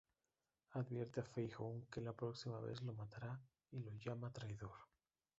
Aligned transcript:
Advierte 0.79 1.19
a 1.21 1.23
Fei-hung 1.25 1.83
que 1.91 2.01
la 2.01 2.15
próxima 2.21 2.59
vez 2.59 2.81
lo 2.81 2.91
matará 2.91 3.39
y 3.69 3.81
lo 3.83 3.93
llama 3.97 4.31
traidor. 4.33 4.73